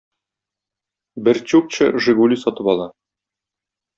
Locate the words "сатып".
2.45-2.71